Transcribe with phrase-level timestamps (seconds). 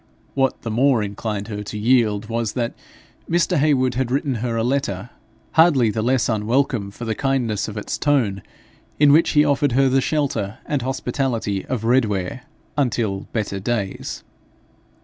[0.33, 2.73] What the more inclined her to yield was, that
[3.29, 3.55] Mr.
[3.59, 5.11] Heywood had written her a letter,
[5.51, 8.41] hardly the less unwelcome for the kindness of its tone,
[8.99, 12.41] in which he offered her the shelter and hospitality of Redware
[12.75, 14.23] 'until better days.'